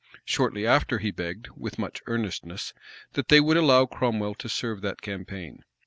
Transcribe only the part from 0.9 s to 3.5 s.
he begged, with much earnestness, that they